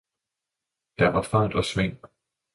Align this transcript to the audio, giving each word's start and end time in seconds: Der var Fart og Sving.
Der 0.97 1.07
var 1.13 1.21
Fart 1.21 1.55
og 1.55 1.65
Sving. 1.65 1.97